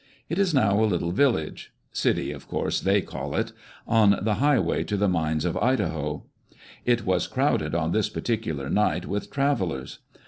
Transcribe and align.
It 0.29 0.39
is 0.39 0.51
now 0.51 0.81
a 0.81 0.89
little 0.89 1.11
village(" 1.11 1.73
city," 1.91 2.31
of 2.31 2.47
course, 2.47 2.79
they 2.79 3.01
call 3.01 3.35
it) 3.35 3.51
on 3.87 4.17
the 4.23 4.33
highway 4.41 4.83
to 4.85 4.97
the 4.97 5.07
mines 5.07 5.45
of 5.45 5.55
Idaho. 5.57 6.25
It 6.85 7.05
was 7.05 7.27
crowded 7.27 7.75
on 7.75 7.91
this 7.91 8.09
particular 8.09 8.67
night 8.67 9.05
with 9.05 9.29
travellers. 9.29 9.99